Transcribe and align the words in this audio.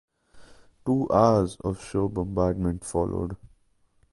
Two 0.83 1.07
hours 1.11 1.57
of 1.57 1.79
shore 1.79 2.09
bombardment 2.09 2.83
followed. 2.83 3.37